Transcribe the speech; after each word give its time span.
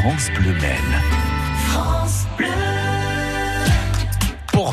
France 0.00 0.30
Bleu 0.30 0.54
Maine. 0.54 1.19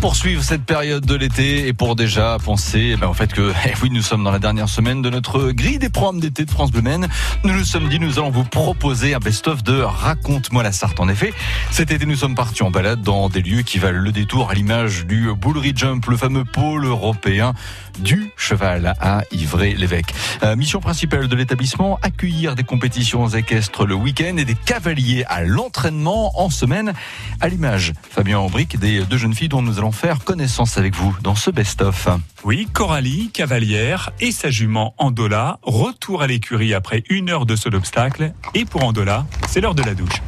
Poursuivre 0.00 0.42
cette 0.44 0.64
période 0.64 1.04
de 1.04 1.14
l'été 1.14 1.66
et 1.66 1.72
pour 1.72 1.96
déjà 1.96 2.36
penser 2.44 2.92
eh 2.92 2.96
ben, 2.96 3.08
au 3.08 3.14
fait 3.14 3.32
que 3.32 3.52
eh 3.66 3.72
oui 3.82 3.90
nous 3.90 4.02
sommes 4.02 4.22
dans 4.22 4.30
la 4.30 4.38
dernière 4.38 4.68
semaine 4.68 5.02
de 5.02 5.10
notre 5.10 5.50
grille 5.50 5.78
des 5.78 5.88
programmes 5.88 6.20
d'été 6.20 6.44
de 6.44 6.50
France 6.50 6.70
Bleu. 6.70 6.82
Nous 6.82 7.52
nous 7.52 7.64
sommes 7.64 7.88
dit 7.88 7.98
nous 7.98 8.18
allons 8.18 8.30
vous 8.30 8.44
proposer 8.44 9.14
un 9.14 9.18
best-of 9.18 9.64
de 9.64 9.80
Raconte-moi 9.80 10.62
la 10.62 10.72
Sarthe. 10.72 11.00
En 11.00 11.08
effet, 11.08 11.32
cet 11.70 11.90
été 11.90 12.06
nous 12.06 12.14
sommes 12.14 12.36
partis 12.36 12.62
en 12.62 12.70
balade 12.70 13.02
dans 13.02 13.28
des 13.28 13.42
lieux 13.42 13.62
qui 13.62 13.78
valent 13.78 13.98
le 13.98 14.12
détour 14.12 14.50
à 14.50 14.54
l'image 14.54 15.06
du 15.06 15.32
Boullery 15.34 15.72
Jump, 15.74 16.06
le 16.06 16.16
fameux 16.16 16.44
pôle 16.44 16.84
européen 16.84 17.52
du 17.98 18.30
cheval 18.36 18.94
à 19.00 19.22
Ivray-l'Évêque. 19.32 20.14
Euh, 20.44 20.54
mission 20.54 20.80
principale 20.80 21.26
de 21.26 21.34
l'établissement, 21.34 21.98
accueillir 22.02 22.54
des 22.54 22.62
compétitions 22.62 23.28
équestres 23.28 23.86
le 23.86 23.94
week-end 23.94 24.36
et 24.36 24.44
des 24.44 24.54
cavaliers 24.54 25.24
à 25.28 25.42
l'entraînement 25.42 26.40
en 26.40 26.50
semaine, 26.50 26.92
à 27.40 27.48
l'image, 27.48 27.92
Fabien 28.08 28.38
Aubric, 28.38 28.78
des 28.78 29.00
deux 29.04 29.18
jeunes 29.18 29.34
filles 29.34 29.48
dont 29.48 29.62
nous 29.62 29.78
allons 29.78 29.87
faire 29.92 30.24
connaissance 30.24 30.78
avec 30.78 30.94
vous 30.94 31.16
dans 31.22 31.34
ce 31.34 31.50
best-of. 31.50 32.08
Oui, 32.44 32.68
Coralie, 32.72 33.30
cavalière, 33.32 34.10
et 34.20 34.32
sa 34.32 34.50
jument 34.50 34.94
Andola, 34.98 35.58
retour 35.62 36.22
à 36.22 36.26
l'écurie 36.26 36.74
après 36.74 37.04
une 37.10 37.30
heure 37.30 37.46
de 37.46 37.56
saut 37.56 37.70
d'obstacle. 37.70 38.32
Et 38.54 38.64
pour 38.64 38.84
Andola, 38.84 39.26
c'est 39.48 39.60
l'heure 39.60 39.74
de 39.74 39.82
la 39.82 39.94
douche. 39.94 40.22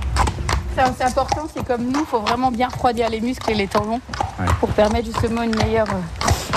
C'est 0.74 1.04
important, 1.04 1.46
c'est 1.54 1.66
comme 1.66 1.84
nous, 1.84 2.00
il 2.00 2.06
faut 2.06 2.20
vraiment 2.20 2.50
bien 2.50 2.68
refroidir 2.68 3.10
les 3.10 3.20
muscles 3.20 3.50
et 3.50 3.54
les 3.54 3.66
tendons 3.66 4.00
pour 4.60 4.70
permettre 4.70 5.06
justement 5.06 5.42
une 5.42 5.54
meilleure 5.56 5.88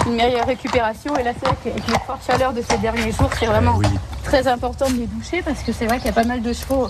une 0.06 0.16
meilleure 0.16 0.46
récupération. 0.46 1.16
Et 1.18 1.24
là, 1.24 1.32
c'est 1.38 1.46
vrai 1.46 1.58
qu'avec 1.64 1.88
les 1.88 2.00
fortes 2.06 2.26
chaleurs 2.26 2.54
de 2.54 2.62
ces 2.62 2.78
derniers 2.78 3.12
jours, 3.12 3.30
c'est 3.40 3.46
vraiment 3.46 3.80
très 4.24 4.48
important 4.48 4.90
de 4.90 4.96
les 4.96 5.08
doucher 5.08 5.42
parce 5.42 5.62
que 5.64 5.72
c'est 5.72 5.86
vrai 5.86 5.98
qu'il 5.98 6.08
y 6.08 6.10
a 6.10 6.14
pas 6.14 6.24
mal 6.24 6.42
de 6.42 6.54
chevaux, 6.54 6.88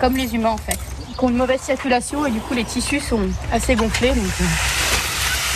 comme 0.00 0.16
les 0.16 0.34
humains 0.34 0.50
en 0.50 0.56
fait, 0.56 0.78
qui 1.18 1.24
ont 1.24 1.28
une 1.28 1.36
mauvaise 1.36 1.60
circulation 1.60 2.26
et 2.26 2.30
du 2.30 2.40
coup 2.40 2.54
les 2.54 2.64
tissus 2.64 3.00
sont 3.00 3.20
assez 3.52 3.74
gonflés. 3.74 4.10
Donc 4.10 4.24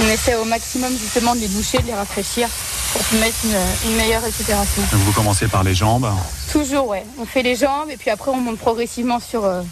on 0.02 0.08
essaie 0.08 0.34
au 0.34 0.44
maximum 0.44 0.90
justement 0.96 1.34
de 1.34 1.40
les 1.40 1.48
doucher, 1.48 1.78
de 1.78 1.86
les 1.86 1.94
rafraîchir 1.94 2.48
pour 2.92 3.02
mettre 3.20 3.36
une, 3.86 3.96
meilleure 3.96 4.22
récupération. 4.22 4.82
vous 4.92 5.12
commencez 5.12 5.46
par 5.46 5.62
les 5.62 5.74
jambes 5.74 6.08
Toujours, 6.50 6.88
ouais. 6.88 7.04
On 7.18 7.24
fait 7.24 7.42
les 7.42 7.56
jambes 7.56 7.90
et 7.90 7.96
puis 7.96 8.10
après 8.10 8.30
on 8.30 8.36
monte 8.36 8.58
progressivement 8.58 9.20
sur, 9.20 9.44
euh, 9.44 9.62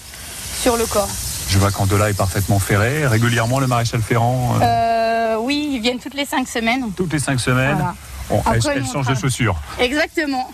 sur 0.61 0.77
le 0.77 0.87
corps. 0.87 1.09
Je 1.49 1.59
vois 1.59 1.71
qu'Andola 1.71 2.11
est 2.11 2.15
parfaitement 2.15 2.59
ferré. 2.59 3.07
Régulièrement, 3.07 3.59
le 3.59 3.67
maréchal 3.67 4.03
Ferrand 4.03 4.57
euh, 4.61 4.65
euh, 4.65 5.37
Oui, 5.41 5.71
ils 5.73 5.81
viennent 5.81 5.99
toutes 5.99 6.15
les 6.15 6.27
cinq 6.27 6.47
semaines. 6.47 6.91
Toutes 6.97 7.13
les 7.13 7.19
cinq 7.19 7.41
semaines 7.41 7.83
elle, 8.31 8.87
change 8.87 9.07
de 9.07 9.15
chaussures. 9.15 9.57
Exactement. 9.79 10.51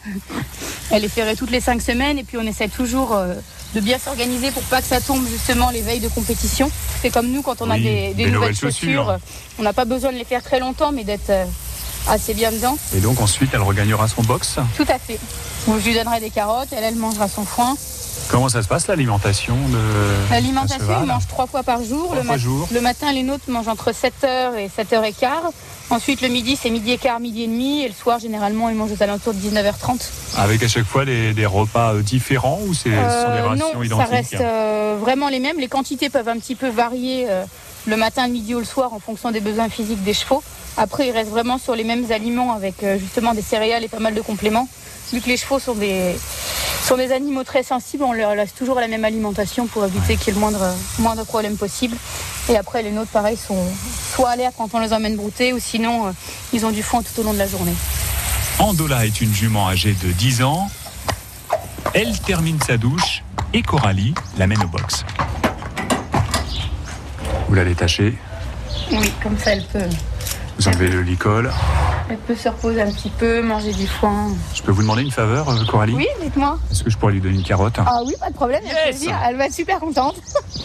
Elle 0.90 1.04
est 1.04 1.08
ferrée 1.08 1.36
toutes 1.36 1.50
les 1.50 1.60
cinq 1.60 1.82
semaines 1.82 2.18
et 2.18 2.24
puis 2.24 2.36
on 2.36 2.42
essaie 2.42 2.68
toujours 2.68 3.14
euh, 3.14 3.34
de 3.74 3.80
bien 3.80 3.98
s'organiser 3.98 4.50
pour 4.50 4.62
pas 4.64 4.80
que 4.80 4.86
ça 4.86 5.00
tombe 5.00 5.26
justement 5.28 5.70
les 5.70 5.82
veilles 5.82 6.00
de 6.00 6.08
compétition. 6.08 6.70
C'est 7.02 7.10
comme 7.10 7.30
nous 7.30 7.42
quand 7.42 7.60
on 7.60 7.70
a 7.70 7.78
des, 7.78 8.14
nouvelles, 8.30 8.54
chaussures, 8.54 9.18
on 9.58 9.62
n'a 9.62 9.72
pas 9.72 9.84
besoin 9.84 10.12
de 10.12 10.16
les 10.18 10.24
faire 10.24 10.42
très 10.42 10.60
longtemps 10.60 10.92
mais 10.92 11.04
d'être 11.04 11.32
assez 12.08 12.34
bien 12.34 12.52
dedans. 12.52 12.76
Et 12.94 13.00
donc 13.00 13.20
ensuite 13.20 13.50
elle 13.54 13.62
regagnera 13.62 14.08
son 14.08 14.22
box 14.22 14.56
Tout 14.76 14.86
à 14.88 14.98
fait. 14.98 15.18
je 15.66 15.84
lui 15.84 15.94
donnerai 15.94 16.20
des 16.20 16.30
carottes, 16.30 16.68
elle, 16.72 16.84
elle 16.84 16.96
mangera 16.96 17.28
son 17.28 17.44
foin. 17.44 17.76
Comment 18.30 18.48
ça 18.48 18.62
se 18.62 18.68
passe 18.68 18.86
l'alimentation 18.86 19.56
de 19.68 20.30
L'alimentation, 20.30 21.00
il 21.02 21.06
mange 21.06 21.26
trois 21.28 21.46
fois 21.46 21.62
par 21.62 21.82
jour. 21.82 22.14
le, 22.14 22.80
matin, 22.80 23.12
les 23.12 23.22
nôtres 23.22 23.48
mangent 23.48 23.68
entre 23.68 23.90
7h 23.92 24.56
et 24.56 24.68
7h15. 24.68 25.24
Ensuite, 25.90 26.22
le 26.22 26.28
midi, 26.28 26.56
c'est 26.60 26.70
midi 26.70 26.92
et 26.92 26.98
quart, 26.98 27.20
midi 27.20 27.42
et 27.42 27.46
demi. 27.46 27.82
Et 27.82 27.88
le 27.88 27.94
soir, 27.94 28.18
généralement, 28.18 28.70
ils 28.70 28.74
mangent 28.74 28.92
aux 28.92 29.02
alentours 29.02 29.34
de 29.34 29.38
19h30. 29.38 30.00
Avec 30.38 30.62
à 30.62 30.68
chaque 30.68 30.86
fois 30.86 31.04
des, 31.04 31.46
repas 31.46 31.94
euh, 31.94 32.02
différents 32.02 32.58
ou 32.66 32.72
c'est 32.72 32.92
euh, 32.92 33.24
sont 33.24 33.32
des 33.32 33.40
rations 33.40 33.84
non, 33.84 33.98
ça 33.98 34.04
reste 34.04 34.34
euh, 34.34 34.96
vraiment 34.98 35.28
les 35.28 35.40
mêmes. 35.40 35.58
Les 35.58 35.68
quantités 35.68 36.08
peuvent 36.08 36.28
un 36.28 36.38
petit 36.38 36.54
peu 36.54 36.68
varier 36.68 37.26
le 37.86 37.96
matin, 37.96 38.26
le 38.26 38.32
midi 38.32 38.54
ou 38.54 38.58
le 38.58 38.64
soir 38.64 38.92
en 38.92 38.98
fonction 38.98 39.30
des 39.30 39.40
besoins 39.40 39.68
physiques 39.68 40.02
des 40.02 40.14
chevaux. 40.14 40.42
Après, 40.76 41.08
ils 41.08 41.12
restent 41.12 41.30
vraiment 41.30 41.58
sur 41.58 41.74
les 41.74 41.84
mêmes 41.84 42.10
aliments 42.10 42.52
avec 42.52 42.84
justement 42.98 43.34
des 43.34 43.42
céréales 43.42 43.84
et 43.84 43.88
pas 43.88 44.00
mal 44.00 44.14
de 44.14 44.20
compléments. 44.20 44.68
Vu 45.12 45.20
que 45.20 45.28
les 45.28 45.36
chevaux 45.36 45.58
sont 45.58 45.74
des, 45.74 46.16
sont 46.84 46.96
des 46.96 47.12
animaux 47.12 47.44
très 47.44 47.62
sensibles, 47.62 48.04
on 48.04 48.12
leur 48.12 48.34
laisse 48.34 48.52
toujours 48.54 48.78
la 48.78 48.88
même 48.88 49.04
alimentation 49.04 49.66
pour 49.66 49.84
éviter 49.84 50.16
qu'il 50.16 50.28
y 50.28 50.30
ait 50.30 50.34
le 50.34 50.40
moindre, 50.40 50.74
moindre 50.98 51.24
problème 51.24 51.56
possible. 51.56 51.96
Et 52.50 52.56
après, 52.56 52.82
les 52.82 52.90
nôtres, 52.90 53.10
pareil, 53.10 53.36
sont 53.38 53.56
soit 54.14 54.30
à 54.30 54.36
l'air 54.36 54.52
quand 54.56 54.68
on 54.74 54.80
les 54.80 54.92
emmène 54.92 55.16
brouter, 55.16 55.52
ou 55.52 55.58
sinon, 55.58 56.08
euh, 56.08 56.10
ils 56.52 56.66
ont 56.66 56.70
du 56.70 56.82
foin 56.82 57.02
tout 57.02 57.18
au 57.20 57.24
long 57.24 57.32
de 57.32 57.38
la 57.38 57.46
journée. 57.46 57.74
Andola 58.58 59.06
est 59.06 59.20
une 59.20 59.32
jument 59.32 59.68
âgée 59.68 59.94
de 59.94 60.12
10 60.12 60.42
ans. 60.42 60.68
Elle 61.94 62.18
termine 62.20 62.60
sa 62.60 62.76
douche 62.76 63.22
et 63.52 63.62
Coralie 63.62 64.14
l'amène 64.36 64.62
au 64.62 64.68
box. 64.68 65.04
Vous 67.48 67.54
la 67.54 67.64
détachez 67.64 68.16
Oui, 68.90 69.12
comme 69.22 69.38
ça, 69.38 69.52
elle 69.52 69.64
peut. 69.64 69.88
Vous 70.58 70.68
enlevez 70.68 70.88
le 70.88 71.02
licol 71.02 71.50
elle 72.10 72.18
peut 72.18 72.36
se 72.36 72.48
reposer 72.48 72.82
un 72.82 72.90
petit 72.90 73.08
peu, 73.08 73.42
manger 73.42 73.72
du 73.72 73.86
foin. 73.86 74.28
Je 74.54 74.62
peux 74.62 74.72
vous 74.72 74.82
demander 74.82 75.02
une 75.02 75.10
faveur, 75.10 75.48
euh, 75.48 75.64
Coralie 75.64 75.94
Oui, 75.94 76.06
dites-moi. 76.22 76.58
Est-ce 76.70 76.84
que 76.84 76.90
je 76.90 76.98
pourrais 76.98 77.14
lui 77.14 77.20
donner 77.20 77.36
une 77.36 77.42
carotte 77.42 77.76
Ah 77.78 78.00
oui, 78.04 78.12
pas 78.20 78.28
de 78.28 78.34
problème, 78.34 78.62
elle 78.86 79.36
va 79.36 79.46
être 79.46 79.54
super 79.54 79.80
contente. 79.80 80.16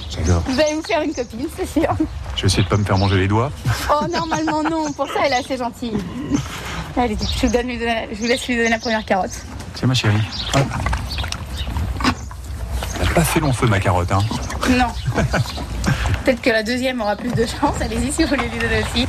J'adore. 0.09 0.44
Vous 0.45 0.59
allez 0.59 0.73
vous 0.73 0.84
faire 0.84 1.01
une 1.01 1.13
copine, 1.13 1.47
c'est 1.56 1.79
sûr. 1.79 1.88
Je 2.35 2.41
vais 2.41 2.47
essayer 2.47 2.63
de 2.63 2.68
pas 2.68 2.75
me 2.75 2.84
faire 2.84 2.97
manger 2.97 3.18
les 3.18 3.28
doigts. 3.29 3.51
Oh, 3.89 4.06
normalement 4.12 4.63
non, 4.63 4.91
pour 4.91 5.07
ça 5.07 5.22
elle 5.25 5.31
est 5.31 5.38
assez 5.38 5.57
gentille. 5.57 5.97
Allez, 6.97 7.16
je 7.19 7.47
vous, 7.47 7.53
donne, 7.53 7.69
je 7.69 8.18
vous 8.19 8.25
laisse 8.28 8.45
lui 8.47 8.57
donner 8.57 8.69
la 8.69 8.79
première 8.79 9.06
carotte. 9.06 9.31
Tiens 9.75 9.88
ma 9.88 9.94
chérie. 9.94 10.18
Elle 10.56 10.62
n'a 10.62 10.68
pas 13.13 13.23
fait 13.23 13.39
long 13.39 13.53
feu 13.53 13.67
ma 13.67 13.79
carotte, 13.79 14.11
hein 14.11 14.23
Non. 14.71 14.87
Peut-être 16.25 16.41
que 16.41 16.49
la 16.49 16.63
deuxième 16.63 17.01
aura 17.01 17.15
plus 17.15 17.31
de 17.31 17.45
chance. 17.45 17.75
Allez-y 17.81 18.11
si 18.11 18.23
vous 18.23 18.29
voulez 18.29 18.49
lui 18.49 18.59
donner 18.59 18.83
aussi. 18.83 19.07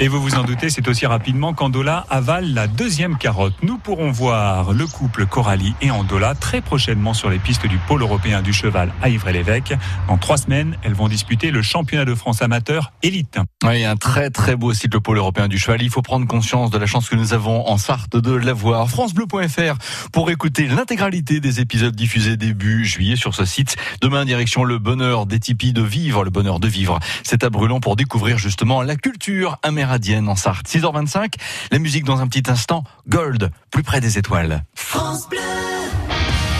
Et 0.00 0.08
vous 0.08 0.20
vous 0.20 0.34
en 0.34 0.42
doutez, 0.42 0.70
c'est 0.70 0.88
aussi 0.88 1.06
rapidement 1.06 1.54
qu'Andola 1.54 2.04
avale 2.10 2.52
la 2.52 2.66
deuxième 2.66 3.16
carotte. 3.16 3.54
Nous 3.62 3.78
pourrons 3.78 4.10
voir 4.10 4.72
le 4.72 4.88
couple 4.88 5.24
Coralie 5.24 5.72
et 5.80 5.92
Andola 5.92 6.34
très 6.34 6.60
prochainement 6.60 7.14
sur 7.14 7.30
les 7.30 7.38
pistes 7.38 7.68
du 7.68 7.78
pôle 7.78 8.02
européen 8.02 8.42
du 8.42 8.52
cheval 8.52 8.92
à 9.02 9.08
Ivray-l'Évêque. 9.08 9.72
Dans 10.08 10.18
trois 10.18 10.36
semaines, 10.36 10.76
elles 10.82 10.94
vont 10.94 11.06
disputer 11.06 11.52
le 11.52 11.62
championnat 11.62 12.04
de 12.04 12.14
France 12.16 12.42
amateur 12.42 12.92
élite. 13.04 13.38
Oui, 13.62 13.84
un 13.84 13.94
très 13.94 14.30
très 14.30 14.56
beau 14.56 14.74
site, 14.74 14.92
le 14.92 14.98
pôle 14.98 15.18
européen 15.18 15.46
du 15.46 15.58
cheval. 15.58 15.80
Il 15.80 15.90
faut 15.90 16.02
prendre 16.02 16.26
conscience 16.26 16.70
de 16.70 16.78
la 16.78 16.86
chance 16.86 17.08
que 17.08 17.14
nous 17.14 17.32
avons 17.32 17.68
en 17.68 17.78
Sarthe 17.78 18.16
de 18.16 18.32
l'avoir. 18.32 18.90
FranceBleu.fr 18.90 19.76
pour 20.12 20.28
écouter 20.28 20.66
l'intégralité 20.66 21.38
des 21.38 21.60
épisodes 21.60 21.94
diffusés 21.94 22.36
début 22.36 22.84
juillet 22.84 23.14
sur 23.14 23.32
ce 23.32 23.44
site. 23.44 23.76
Demain, 24.00 24.24
direction 24.24 24.64
le 24.64 24.80
bonheur 24.80 25.26
des 25.26 25.38
tipis 25.38 25.72
de 25.72 25.82
vivre, 25.82 26.24
le 26.24 26.30
bonheur 26.30 26.58
de 26.58 26.66
vivre. 26.66 26.98
C'est 27.22 27.44
à 27.44 27.48
Brûlant 27.48 27.78
pour 27.78 27.94
découvrir 27.94 28.38
justement 28.38 28.82
la 28.82 28.96
culture 28.96 29.58
américaine 29.62 29.83
en 29.84 30.36
Sarthe. 30.36 30.68
6h25, 30.68 31.34
la 31.70 31.78
musique 31.78 32.04
dans 32.04 32.20
un 32.20 32.26
petit 32.26 32.50
instant. 32.50 32.84
Gold, 33.08 33.50
plus 33.70 33.82
près 33.82 34.00
des 34.00 34.18
étoiles. 34.18 34.64
France 34.74 35.28
Bleu. 35.28 35.38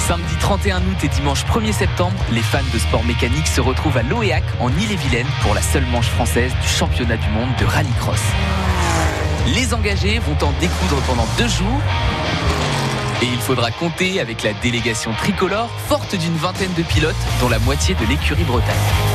Samedi 0.06 0.34
31 0.38 0.78
août 0.80 0.96
et 1.02 1.08
dimanche 1.08 1.44
1er 1.46 1.72
septembre, 1.72 2.16
les 2.30 2.42
fans 2.42 2.58
de 2.72 2.78
sport 2.78 3.04
mécanique 3.04 3.46
se 3.46 3.60
retrouvent 3.62 3.96
à 3.96 4.02
l'Oéac 4.02 4.44
en 4.60 4.68
Ille-et-Vilaine 4.68 5.26
pour 5.42 5.54
la 5.54 5.62
seule 5.62 5.86
manche 5.86 6.08
française 6.08 6.52
du 6.60 6.68
championnat 6.68 7.16
du 7.16 7.28
monde 7.30 7.48
de 7.58 7.64
rallycross. 7.64 8.20
Les 9.54 9.72
engagés 9.72 10.18
vont 10.18 10.46
en 10.46 10.52
découdre 10.60 11.00
pendant 11.06 11.26
deux 11.38 11.48
jours 11.48 11.80
et 13.22 13.26
il 13.26 13.40
faudra 13.40 13.70
compter 13.70 14.20
avec 14.20 14.42
la 14.42 14.52
délégation 14.54 15.12
tricolore 15.14 15.70
forte 15.88 16.14
d'une 16.14 16.36
vingtaine 16.36 16.72
de 16.74 16.82
pilotes 16.82 17.14
dont 17.40 17.48
la 17.48 17.58
moitié 17.60 17.94
de 17.94 18.04
l'écurie 18.06 18.44
Bretagne 18.44 19.13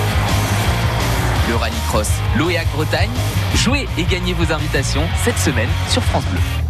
le 1.49 1.55
rallycross 1.55 2.09
l'OEAC 2.37 2.67
Bretagne. 2.73 3.09
Jouez 3.55 3.87
et 3.97 4.03
gagnez 4.03 4.33
vos 4.33 4.53
invitations 4.53 5.03
cette 5.23 5.37
semaine 5.37 5.69
sur 5.89 6.03
France 6.03 6.25
Bleu. 6.25 6.68